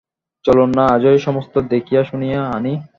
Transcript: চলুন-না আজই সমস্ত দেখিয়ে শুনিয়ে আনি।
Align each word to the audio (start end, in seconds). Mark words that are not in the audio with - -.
চলুন-না 0.45 0.83
আজই 0.87 1.19
সমস্ত 1.19 1.53
দেখিয়ে 1.71 2.01
শুনিয়ে 2.03 2.37
আনি। 2.55 2.73